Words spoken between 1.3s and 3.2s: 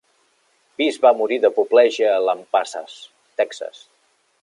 d'apoplegia a Lampasas,